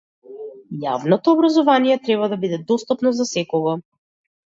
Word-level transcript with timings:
Јавното 0.85 1.35
образование 1.37 1.99
треба 2.09 2.33
да 2.35 2.43
биде 2.47 2.63
достапно 2.73 3.15
за 3.23 3.33
секого. 3.37 3.81